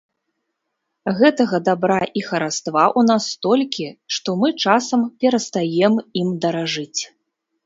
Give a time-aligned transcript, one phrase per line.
[1.19, 5.93] Гэтага дабра і хараства ў нас столькі, што мы часам перастаем
[6.25, 6.97] ім даражыць.